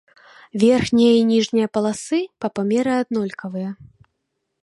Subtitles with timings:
[0.61, 3.69] Верхняя і ніжняя паласы па памеры аднолькавыя.